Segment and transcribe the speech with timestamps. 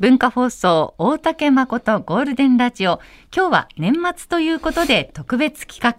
[0.00, 2.98] 文化放送大竹誠ゴールデンラジオ。
[3.32, 5.94] 今日は年末ということで特別企画。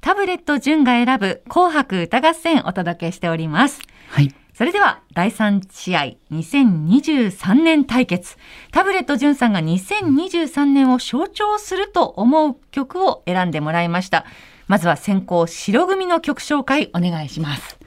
[0.00, 3.82] タブレット純が選ぶ紅白歌合戦お届けしております。
[4.08, 4.34] はい。
[4.52, 8.36] それでは第3試合2023年対決。
[8.72, 14.26] タブレット純さんが2023年を象徴すると思う曲を選んでもらいました。
[14.66, 17.78] まずは先行白組の曲紹介お願いします。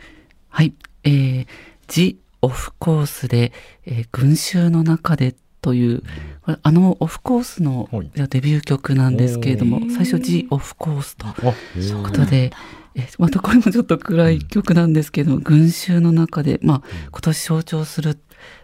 [0.47, 0.73] はい。
[1.03, 1.47] えー、
[1.89, 3.51] ジ・オフコースで、
[3.85, 6.03] えー群衆の中でという、
[6.43, 11.27] これあのオフコースのはいデビュー曲なんですけれども最初ジ・オフコースと。
[11.27, 12.03] あ、へー。
[12.03, 12.51] ことで、
[12.95, 18.17] えーまたこれもちょっと暗い曲なんですけど、群衆の中で、まあ、今年象徴する、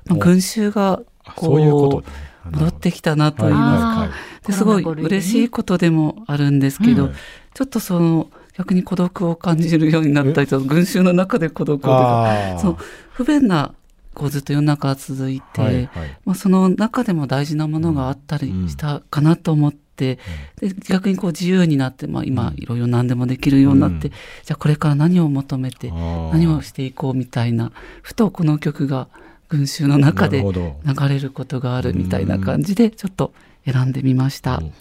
[0.08, 0.20] まあ、お。
[0.20, 2.02] 群衆があこそういうこと。
[2.02, 2.08] ね。
[2.52, 3.82] 戻ってきたなと言いはいます。
[3.82, 4.48] か、はいはい。
[4.48, 7.14] ですごい嬉しいことでもあるんですけど、うん
[7.56, 12.60] ちょっとその逆に孤独を感じるようになったりと群衆の中で孤独をあー。
[12.60, 12.80] その
[13.12, 13.74] 不便な
[14.16, 15.88] こうずっと世の中が続いて、はいはい。
[16.26, 24.14] まあ、その中でも大事なものがあったりしたかなと思って、で逆にこう自由になって、まあ、今いろいろ何でもできるようになって、うん。
[24.44, 29.10] じゃあこれから何を求めて何をしていこうみたいなふとこの曲が
[29.50, 30.74] 群衆の中で流
[31.10, 33.34] れることがあるみたいな感じでちょっと
[33.66, 34.58] 選んでみました。
[34.58, 34.74] うん。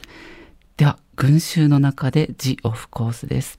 [0.76, 3.58] では群衆の中で「ジ・オフコース」です。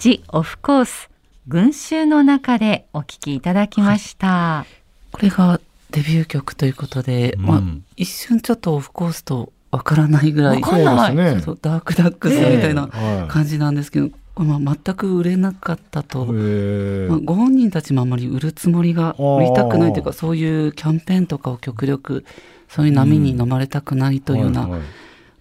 [0.00, 1.08] The of course
[1.48, 4.66] 群衆の中でお聞きいただきました、
[5.12, 5.58] これが
[5.90, 7.42] デビュー曲ということで、うん。
[7.42, 7.62] まあ、
[7.96, 11.14] 一瞬ちょっとオフコースとわからないぐらいわかんない。
[11.14, 11.40] ね。
[11.40, 13.28] そうダークダックスみたいなはい。
[13.28, 22.26] 感じなんですけど、まあ、全く売れなかったと、まあ、ご本人たちもあまり売るつもりが売りたくないというかそういうキャンペーンとかを極力
[22.68, 24.80] そういう波に飲まれたくないというような、はいはい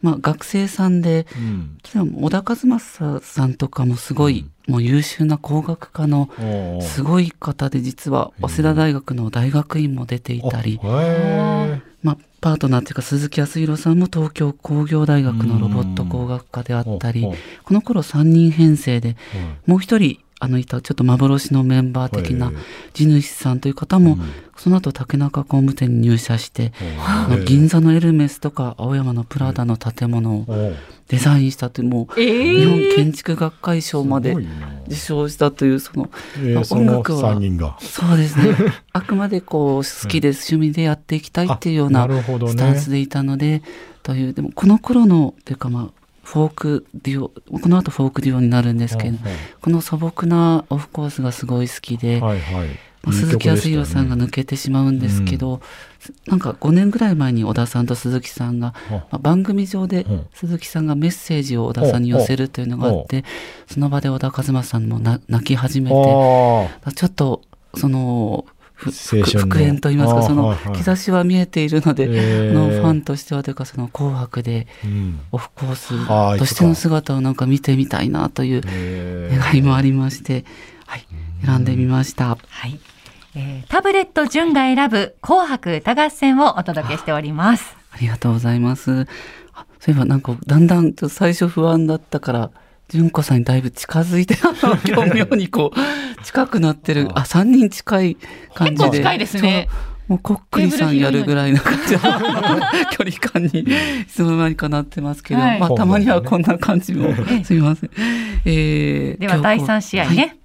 [0.02, 1.78] まあ、学生さんでうん。
[2.22, 6.30] 小田和正さんとかもすごい、もう優秀な工学科の
[6.82, 10.80] すごい方で実は早稲田大学の大学院も出ていたり、
[12.04, 17.24] まあ、パートナーっていうか鈴木康弘さんも東京工業大学のロボット工学科であったり。
[17.24, 19.16] うんこの頃3人編成でー
[19.70, 22.52] もう一人あのいたちょっと幻のメンバー的な
[22.94, 24.48] 地主さんという方も、うん。
[24.58, 26.74] その後竹中工務店に入社して、
[27.46, 30.46] 銀座のエルメスとか青山のプラダの建物を
[31.08, 34.36] デザインしたというもうえ日本建築学会賞まで
[34.88, 36.10] 受賞したというその
[36.72, 37.78] 音楽は三人が。
[37.80, 38.56] そうですね。
[38.94, 43.62] あくまでこう好きです、趣味でやっていきたいっていうようなスタンスでいたので、
[44.02, 49.18] というでもこの頃のというかまあフォークデュオこの後フォークデュオになるんですけど、
[49.62, 52.68] この素朴なオフコースがすごい好きで、はいはい。
[53.04, 55.62] まあ鈴木康弘さんが抜けてしまうんですけど、
[56.26, 60.12] なんか5年ぐらい前に小田さんと鈴木さんが、まあ番組上でう。
[60.12, 63.24] ん鈴木さんがメッセージを小田さんに寄せるというのがあって、
[63.66, 67.42] その場で小田和正さんもな泣き始めて、あちょっと
[67.74, 68.46] その
[68.78, 72.06] 復縁といいますかその兆しは見えているので、
[72.54, 74.68] のファンとしてはというかその「紅白」で
[75.32, 78.62] オフコースとしての姿をなんか見てみたいなという
[79.36, 80.46] 願いもありまして、
[80.86, 81.08] はい、
[81.44, 82.38] 選んでみました。
[82.48, 82.80] はい、
[83.36, 87.76] えータブレット純が選ぶ紅白歌合戦をお届けしております。
[87.92, 89.08] ありがとうございます。
[89.54, 92.52] あそういえばなんかだんだんちょっと最初不安だったから
[92.90, 95.78] 純子さんにだいぶ近づいてあの今日妙にこう
[96.24, 97.10] 近くなってる。
[97.14, 98.18] あ三人近い
[98.54, 98.78] 感じで。
[98.78, 99.68] 結構近いですね。
[100.08, 102.00] もうこっくりさんやるぐらいの感じの
[102.92, 105.60] 距離感にいつの間にかなってますけど、はい。
[105.60, 107.14] まあたまにはこんな感じも。
[107.44, 107.90] すみません。
[108.46, 110.38] えーでは第3試合ね、はい。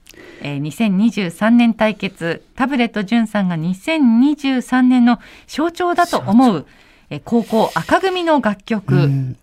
[0.43, 2.43] えー2023年対決。
[2.57, 6.67] タブレット純さんが2023年の象徴だと思う、
[7.11, 9.37] えー高校赤組の楽曲、うん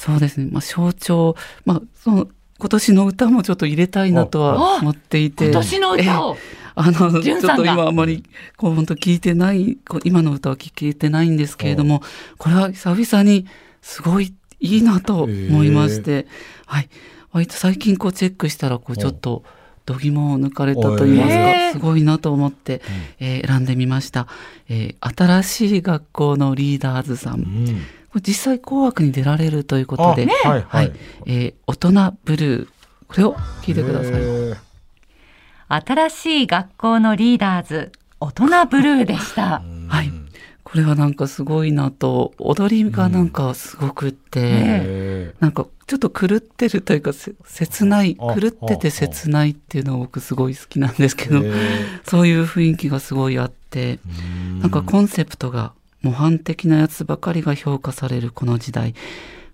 [0.00, 2.28] そうですね、まあ、象徴、まあ、その
[2.58, 5.44] 今年の歌もちょっと入れたいなとは思っていて。
[5.44, 6.36] 今年の歌を？
[6.76, 8.24] あのちょっと今あまり
[8.56, 12.00] こう本当聞いてない今の歌は聞いてないんですけれども
[12.38, 13.46] これは久々に
[13.82, 16.26] すごいいいなと思いまして、
[16.66, 16.88] はい、
[17.32, 19.42] 割と最近こうチェックしたらこうちょっと
[19.84, 22.80] 度肝を抜かれたと言いますかすごいなと思って、
[23.18, 24.28] えー選んでみました、
[24.68, 27.66] えー新しい学校のリーダーズさん
[28.18, 30.64] 実際紅白に出られるということで、あはい。
[30.68, 30.92] はい
[31.26, 32.68] えー大人ブルー。
[33.08, 34.70] これを聞いてください。
[35.82, 39.62] 新しい学校のリーダーズ大人ブルーでした。
[39.88, 40.12] はい。
[40.62, 51.54] これはなんかすごいなと、踊りがなんかすごくって、へなんかちょっと狂ってるというか、せ切ない、あ狂ってて切ないっていうのが僕すごい好きなんですけど、ー。
[52.04, 53.98] そういう雰囲気がすごいあって、
[54.60, 58.94] なんかコンセプトが模範的なやつばかりが評価されるこの時代、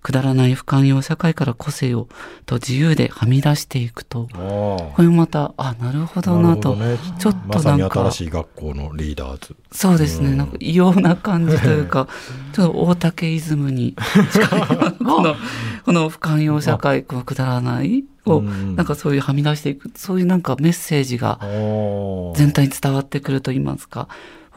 [0.06, 2.06] くだらない不寛容社会から個性を
[2.46, 6.96] と自由ではみ出していくとあこれもまたあなるほどなとね。
[7.18, 9.56] ちょっとなんか新しい学校のリーダーズ。
[9.72, 10.36] そうですね、うん。
[10.36, 12.06] なんか異様な感じというか
[12.54, 13.96] ちょっと大竹イズムに
[14.30, 15.34] 近いこの
[15.84, 18.76] この不寛容社会このくだらないをうん。
[18.76, 21.40] なんかそういうはみ出していくそういうなんかメッセージが
[22.36, 24.06] 全体に伝わってくると言いますか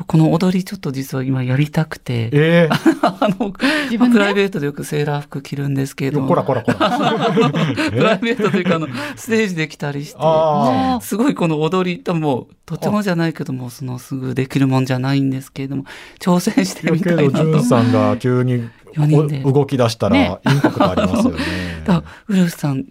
[0.07, 2.69] この踊りちょっと実は今やりたくてええ
[3.01, 3.53] あの
[3.85, 4.13] 自分で？
[4.13, 6.89] プライベートでよくセーラー服着るんですけれどもこらこらこら。
[7.91, 15.85] プライベートというかあのステージで着たりしてあすごいこの踊りともとてもじゃないけどもそのすぐできるもんじゃないんですけれども
[16.19, 16.81] 挑戦しあ。
[16.81, 17.63] てみけど、たいなとジュン。
[17.63, 18.69] さんが急に
[19.43, 21.39] 動き出したら、ねインパクトありますよね。
[21.85, 22.85] だウルフさん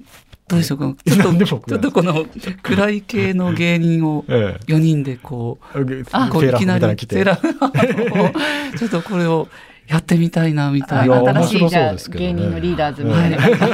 [0.49, 0.95] どうでしょうか？
[1.05, 2.27] ちょっとちょっとこの
[2.63, 5.79] 暗い系の芸人をえ4人でこえ。
[5.79, 7.17] セあーラー服みたいなの着て。
[7.17, 9.49] セーラー ちょっとこれを
[9.87, 11.19] やってみたいなみたいな。
[11.21, 13.67] 新しいじゃね芸人のリーダーズみたいな感じで。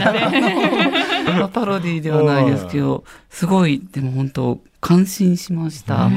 [1.39, 6.11] まあパロディではないですけど、すごい、でも本当、感心しました。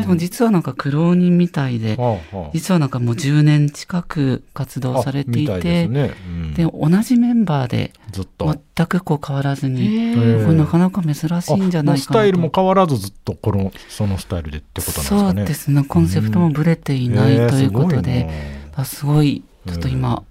[0.00, 8.46] でも実はなんか苦労人みたいで、はあはあ実はなんかもう10年近く活動されていて、ですねうんで同じメンバーでずっと。
[8.76, 11.98] 全くこう変わらずに、これなかなか珍しいんじゃないかなと。
[11.98, 15.40] スタイルも変わらずずっとこのそのスタイルでってことなんですかね。
[15.40, 15.84] そうですね。
[15.84, 20.22] コンセプトもブレていないということで、えあすごい、ちょっと今、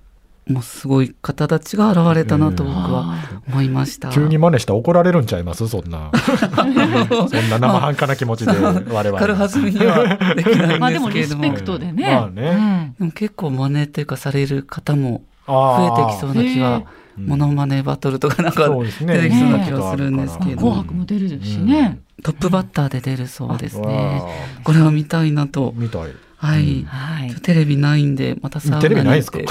[0.49, 3.15] もうすごい方たちが現れたなと僕は
[3.47, 4.09] 思いました。
[4.09, 5.67] ーすごいな急に真似したら怒られるんちゃいます？
[5.67, 6.11] そんな。
[6.15, 9.19] そんな生半可な気持ちで我々。
[9.19, 11.43] 軽はずみにはできないまあでもんですけれども。
[11.43, 12.15] リスペクトでね。
[12.15, 16.83] まあねでも結構真似というかされる方も増増えてきそうな気は、
[17.17, 18.69] モノマネバトルとかなんか。
[18.69, 21.99] 出てきそうな気はするんですけど紅白も出るしね。
[22.23, 24.21] トップバッターで出るそうですね。
[24.21, 24.27] わ
[24.63, 25.79] これは見たいなとあ。
[25.79, 26.11] みたい。
[26.39, 26.83] はい。
[26.83, 27.33] はい。
[27.41, 29.31] テレビないんで、またサウナにテレビないんです。
[29.31, 29.45] かちょ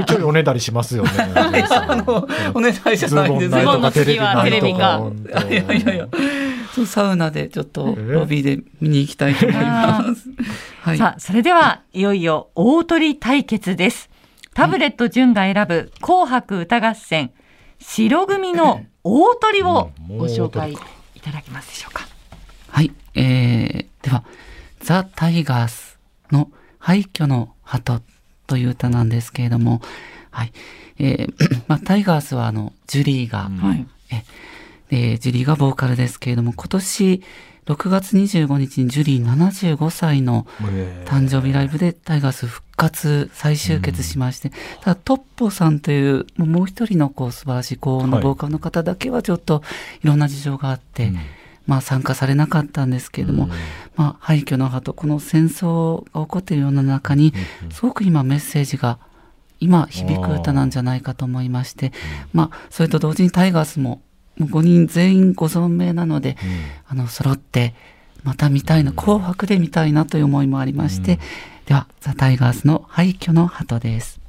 [0.00, 1.10] いちょいおねだりしますよね。
[2.54, 3.52] お願いじゃないんです。
[3.58, 4.98] ズボンの次はテレビか。
[4.98, 6.08] 本当いやいやいや、
[6.74, 10.28] そうサウナでちょっとロビーで見に行きたいと思います。
[10.82, 10.98] はい。
[10.98, 14.10] さあ、それでは、いよいよ大鳥対決です。
[14.52, 17.30] タブレット純が選ぶ紅白歌合戦、
[17.78, 20.18] 白組の大鳥をうん。
[20.18, 20.74] ご紹介
[21.14, 22.06] いただけますでしょうか。
[22.68, 22.92] はい。
[23.14, 24.22] えー、では、
[24.86, 25.98] ザ・タイガース
[26.30, 26.48] の
[26.78, 28.00] 廃墟の鳩
[28.46, 29.82] という歌なんですけれども、
[30.30, 30.52] はい。
[31.00, 31.34] えー
[31.66, 33.56] まあ、タイガースはあの、ジュリーが、うん。
[33.56, 33.84] はい。
[34.88, 37.22] で、ジュリーがボーカルですけれども、今年
[37.66, 40.46] 6月25日にジュリー75歳の
[41.04, 49.64] 誕生日ライブでタイガース復活再集結しまして、ただトッポさんというもう一人のこう素晴らしい高音のボーカルの方だけはちょっと
[50.04, 51.12] いろんな事情があって、
[51.66, 53.48] まあ参加されなかったんですけれども、
[53.96, 57.32] まあ廃墟の鳩この戦争が起こっているような中に、
[57.70, 58.98] すごく今メッセージが
[59.60, 61.92] 今響く歌なんじゃないかと思いまして、
[62.32, 64.02] まあそれと同時にタイガースも
[64.38, 66.36] もう5人全員ご存命なので、
[66.86, 67.74] あの揃って
[68.22, 71.18] また見たいな、紅白で見たいなという思いもありまして、
[71.66, 74.20] ではザ・タイガースの廃墟の鳩です。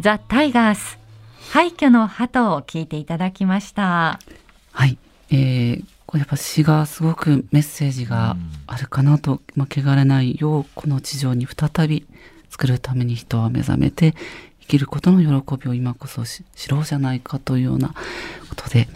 [0.00, 0.98] ザ・タイガース、
[1.52, 4.18] 廃墟の鳩を聞いていただきました。
[4.72, 4.98] はい。
[5.30, 8.36] えー、これやっぱ詩がすごくメッセージが
[8.66, 12.06] あるかなと、まあ、汚れないようこの地上に再び
[12.50, 14.14] 作るために人は目覚めて
[14.60, 17.88] 生きることの喜びを今こそし知ろうじゃないかというような
[18.48, 18.88] ことで、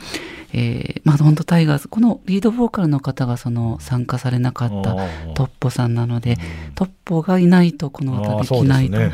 [0.52, 4.94] えー、まあ本当タイガースこのリードボーカルの方がその参加されなかった
[5.34, 6.38] トッポさんなので、
[6.74, 9.12] トッポがいないとこの歌できないと、ね。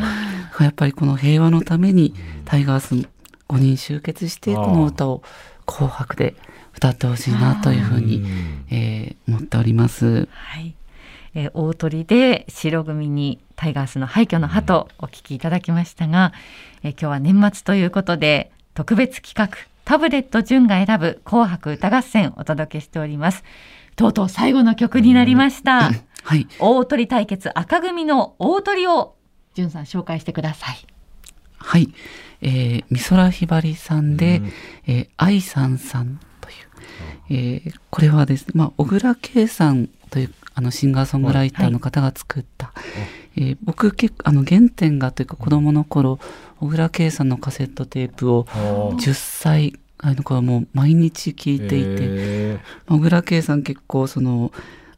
[0.60, 2.14] やっぱりこの平和のために
[2.46, 2.94] タイガース
[3.48, 5.22] 5人集結してこの歌を
[5.66, 6.34] 紅白で
[6.76, 8.22] 歌ってほしいなというふうに、
[8.70, 10.28] えー思っております。
[10.30, 10.74] はい。
[11.34, 16.32] えー大鳥で白組にタイガースの廃墟の鳩をお聞きいただきましたが、
[16.82, 23.44] えー今日は年末ということで特別企画タブレット純が選ぶ紅白歌合戦お届けしております。
[23.94, 25.92] とうとう最後の曲になりました。
[26.24, 26.46] はい。
[26.58, 29.14] 大鳥対決赤組の大鳥を
[29.54, 30.86] 純さん紹介してください。
[31.56, 31.94] はい。
[32.42, 34.42] えー、美空ひばりさんで、
[34.86, 36.20] えー、愛さんさん
[37.30, 42.72] えーこれはですね、まあ、小倉圭さんというあのシンガーソングライターの方が作った、
[43.36, 46.18] えー僕結構あの原点がというか子供の頃
[46.60, 54.52] 小倉圭さんのカセットテープを10歳あの頃もう毎日聴いていて、て小倉圭さん結構その、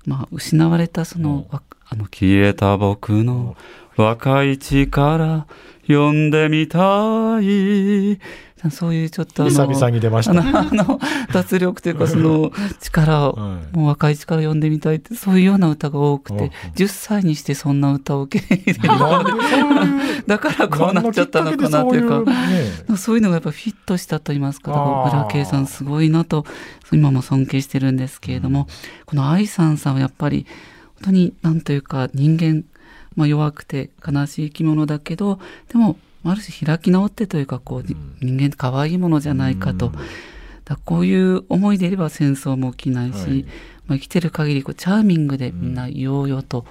[0.06, 3.56] まあ、失われたその、わあの消えた僕の
[3.96, 5.46] 若い力
[5.82, 8.18] 読んでみたい。
[8.70, 10.98] そういうちょっと久々に出ました、あの
[11.32, 12.50] 脱力というかその
[12.82, 18.78] 力を、はい、もう若い力読んでみたいってそういうような歌が多くて10歳にしてそんな歌を受け入れる。
[20.26, 26.44] だからこうなっちゃったのかなというかそういうのがやっぱフィットしたと言いますか小倉圭さんすごいなと
[26.92, 28.66] 今も尊敬してるんですけれども、うん、
[29.06, 30.46] この愛さんさんはやっぱり
[31.00, 32.64] 本当に何というか人間、
[33.14, 35.38] まあ、弱くて悲しい生き物だけど
[35.68, 37.82] でもある種開き直ってというかこう、
[38.20, 39.92] 人間って可愛いものじゃないかと、
[40.64, 43.42] だこういう思いでいれば戦争も起きないし、はい、
[43.86, 46.66] まあ、生きてる限りこりチャーミングでみんな言おうよと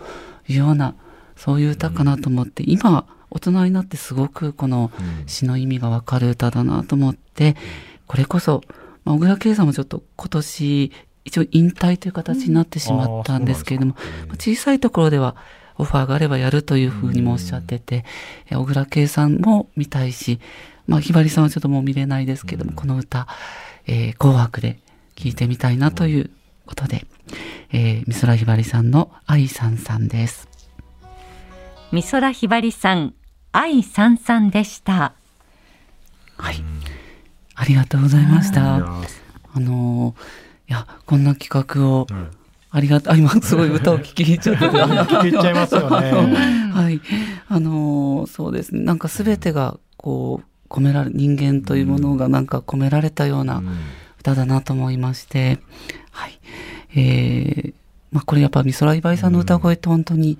[0.47, 0.95] いうような、
[1.35, 4.91] そういう歌かなと思って、今大人になってすごくこの
[5.25, 7.55] 詩の意味がわかる歌だなと思って、
[8.05, 8.61] これこそ、
[9.05, 10.91] まあ、小倉圭さんもちょっと今年
[11.27, 13.95] 一応引退という形になってしまったんですけれども、
[14.39, 15.35] 小さいところでは
[15.77, 18.05] オファーがあればやるというふうにもおっしゃってて、
[18.49, 20.39] 小倉圭さんも見たいし、
[20.87, 23.27] まあ、ひばりさんはちょっともう見れないですけども、この歌、
[23.87, 24.79] えー、紅白で
[25.15, 26.29] 聴いてみたいなという
[26.65, 27.05] ことで、
[27.73, 30.47] えー、美空ひばりさんの愛さんさんです。
[31.91, 33.13] 美空ひばりさん、
[33.51, 35.13] 愛さんさんでした。
[36.37, 36.63] はい。
[37.55, 38.75] ありがとうございました。
[38.75, 40.15] あの
[40.69, 42.07] いや、こんな企画を、
[42.69, 44.65] ありがたい、今すごい歌を聴き入っちゃって。
[44.65, 46.11] 聞ちゃいますよね。
[46.73, 47.01] はい。
[47.47, 48.81] あの、そうですね。
[48.81, 53.63] なんかすべてが、こう、込められ、人間というものがなんか込められたような
[54.19, 55.59] 歌だなと思いまして、
[56.11, 56.39] はい。
[56.95, 57.73] えー、
[58.11, 60.37] まあこれやっぱ美空ひばりさんの歌声って本当に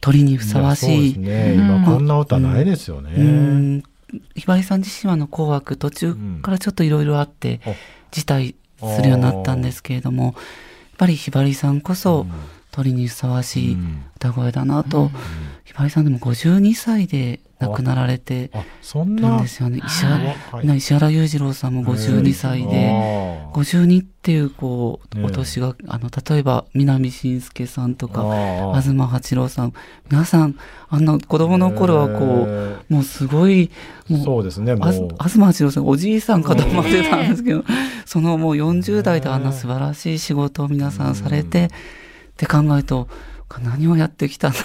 [0.00, 1.14] 鳥にふさわしい。
[1.14, 1.54] いね。
[1.54, 3.82] 今こんな歌ないですよね。
[4.34, 7.60] ひばりさん自身はの紅白途中からちょっといろいろあって、
[8.10, 10.34] 辞退するようになったんですけれども、
[10.98, 12.26] ぱりひばりさんこそ
[12.70, 13.76] 鳥にふさわしい
[14.16, 15.10] 歌声だなと、
[15.68, 18.50] ひばりさんでも52歳で亡くなられて
[18.94, 19.82] るんですよね。
[19.84, 22.90] 石原,、石原裕次郎さんも52歳で、
[23.52, 28.22] 52っていうこう、お年が、あの、例えば南信介さんとか、
[28.80, 29.74] 東八郎さん、
[30.10, 30.56] 皆さん、
[30.88, 33.70] あの子供の頃はこう、もうすごい、
[34.08, 37.62] もう、そうですね、東八郎さん、おじいさんかと思ってたんですけど、
[38.06, 41.70] そのもう40代であんな素晴らしい仕事を皆さんされて、っ
[42.38, 43.06] て考えると、
[43.62, 44.58] 何をやってきたんだ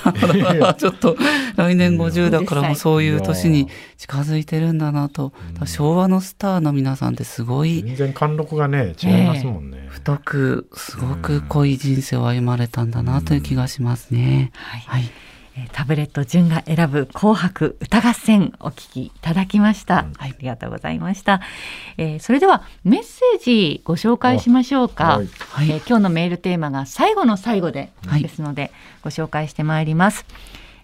[0.57, 1.17] ろう ちょっと
[1.55, 5.31] 来年50だからもうそういう年に近づいてるんだなと、
[5.65, 9.87] 昭和のスターの皆さんってすごい全然貫禄がね違いますもんね、え。
[9.87, 15.11] ー、太くすごく濃い人生を歩まれたんだなという気がしますね、はい、はい
[15.71, 21.41] タブレット順が選ぶ紅白歌合戦お聞きいただきました、うん、はい、ありがとうございました、
[21.97, 28.71] えー、それではメッセージご紹介しましょうか、はい、えー、今日のメールテーマが最後の最後で、はい、ですので
[29.03, 30.25] ご紹介してまいります、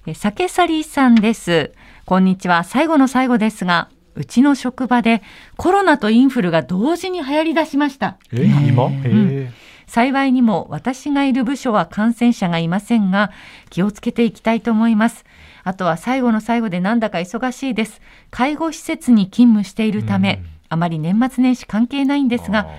[0.06, 1.74] えー、酒さりさんです。
[2.06, 2.64] こんにちは。
[2.64, 5.22] 最後の最後ですがうちの職場で
[5.58, 8.18] コロナとインフルが同時に流行り出しました。
[8.34, 9.54] え今、えー、うん
[9.90, 13.32] 幸いにも私がいる部署は感染者がいませんが、
[13.72, 15.26] 気をつけていきたいと思います。
[15.64, 18.00] あとは最後の最後でなんだか忙しいです。
[18.30, 22.70] 介護施設に勤務しているため、あまり年末年始関係ないんですが、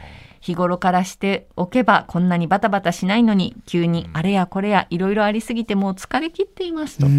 [0.41, 7.13] 日頃からしておけばこんなにバタバタしないのに急にあれやこれやいろいろありすぎてもう疲れ切っていますとやっ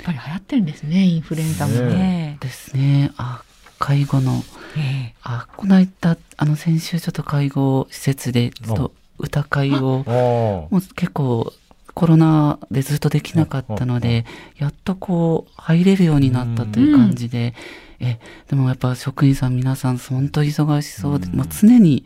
[0.00, 2.38] ぱり流行ってるんですねインフルエンザもね。
[2.40, 3.10] ですね。
[3.16, 3.42] あ
[3.78, 4.42] 介護の、
[4.76, 11.52] えー、あこの間あの先週ちょっと介護施設でちょっと歌会をもう結構
[11.94, 14.26] コロナでずっとできなかったので
[14.58, 17.54] やっとこう入れるようになったという感じで、
[18.00, 22.04] うん、えでもやっぱ職員さん皆さん本当忙しそうで、うん、まあ、常に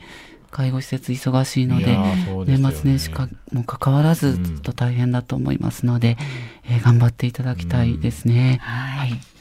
[0.50, 6.16] 介護施設忙しいので、ね、年末年始かもかかわらずずっと大変だと思いますので、
[6.68, 8.58] うん、えー、頑張っていただきたいですね。
[8.62, 9.37] はい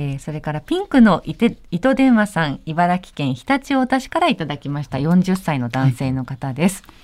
[0.00, 4.96] えー、それからピンクの糸電話さん茨城県常陸太田市からいただきました。
[4.98, 6.94] 40歳の男性の方です、はい、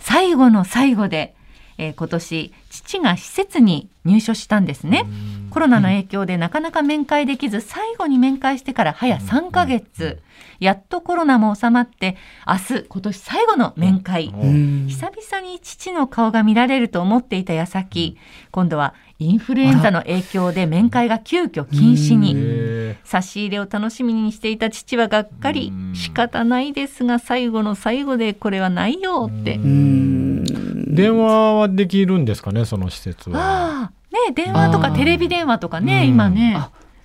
[0.00, 1.34] 最後の最後で、
[1.78, 5.06] えー、今年父が施設に入所したんですね。
[5.48, 10.20] コロナの影響でなかなか面会できず最後に面会してから早3ヶ月。
[10.60, 12.16] やっとコロナも収まって
[12.46, 14.26] 明日今年最後の面会。
[14.26, 18.18] 久々に父の顔が見られると思っていた矢先。
[18.50, 22.96] 今度はインフルエンザの影響で面会が急遽禁止に。
[23.04, 25.72] 差し入れを楽しみにしていた父はがっかり。
[25.94, 29.58] 仕方ないですが最後の最後でこれはないよって。
[29.58, 33.92] 電話はできるんですかねその施設は。
[34.10, 36.56] ね電話とかテレビ電話とかね今ね。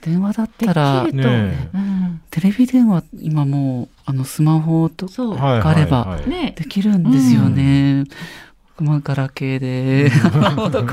[0.02, 1.78] 電話だったら、ねう。
[1.78, 6.20] ん、テレビ電話今もうあのスマホとかあれば
[6.56, 8.06] できるんですよね。
[8.80, 10.10] まあ、ガラケーで。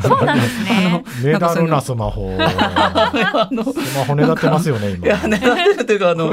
[0.02, 1.04] そうなんですね。
[1.32, 2.36] ねだるなスマホ。
[2.38, 5.06] あのスマホねだってますよね、今。
[5.06, 6.32] いや、ねだってるというか、あの、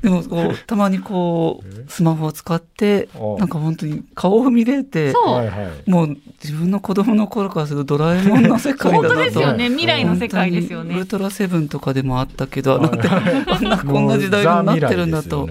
[0.00, 5.90] でも、こう、たまにこう、スマホを使って、あなんか本当に顔を見れて、そう。
[5.90, 9.14] もう自分の子供の頃からするとドラえもんの世界だなと。
[9.14, 9.68] 本当ですよね。
[9.68, 11.06] 未来の世界ですよねウル。
[11.06, 15.48] トラセブンとかでもあったけど、なんて、こんな、こんな時代になってるんだと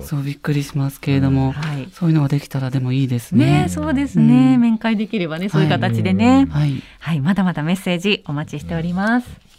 [0.00, 1.88] もうザ未来ですよね、本当そうびっくりしますけれども、はい。
[1.92, 3.62] そういうのができたらでもいいですね。
[3.62, 4.54] ねそうですね。
[4.54, 6.46] うん面会できればね、そういう形でね。
[6.50, 6.82] はい。
[6.98, 9.49] はい、まだまだメッセージお待ちしております。